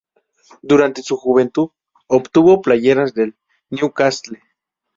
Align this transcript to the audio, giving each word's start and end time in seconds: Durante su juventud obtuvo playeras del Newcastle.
Durante 0.63 1.03
su 1.03 1.15
juventud 1.15 1.69
obtuvo 2.07 2.63
playeras 2.63 3.13
del 3.13 3.35
Newcastle. 3.69 4.41